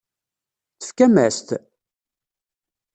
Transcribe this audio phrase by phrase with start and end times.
[0.79, 1.49] Tefkam-as-t?